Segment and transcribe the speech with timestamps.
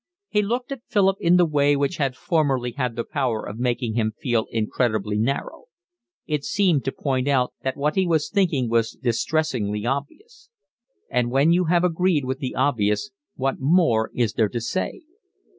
[0.29, 3.93] He looked at Philip in the way which had formerly had the power of making
[3.93, 5.65] him feel incredibly narrow.
[6.25, 10.49] It seemed to point out that what he was thinking was distressingly obvious;
[11.07, 15.01] and when you have agreed with the obvious what more is there to say?